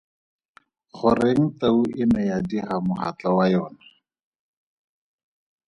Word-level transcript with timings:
Goreng 0.97 1.43
tau 1.59 1.79
e 2.01 2.03
ne 2.11 2.21
ya 2.29 2.37
diga 2.49 2.75
mogatla 2.85 3.29
wa 3.37 3.45
yona? 3.53 3.83